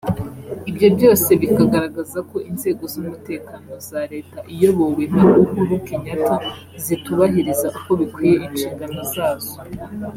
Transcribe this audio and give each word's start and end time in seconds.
ibyo 0.69 0.87
byose 0.95 1.29
bikagaragaza 1.41 2.19
ko 2.29 2.37
inzego 2.49 2.83
z’umutekano 2.91 3.71
za 3.87 4.01
Leta 4.11 4.39
iyobowe 4.53 5.03
na 5.15 5.23
Uhuru 5.41 5.75
Kenyatta 5.87 6.35
zitubahiriza 6.83 7.67
uko 7.77 7.89
bikwiye 7.99 8.35
inshingano 8.47 8.99
zazo 9.13 9.55